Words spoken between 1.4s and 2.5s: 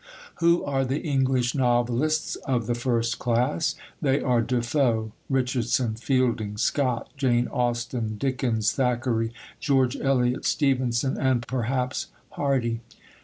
novelists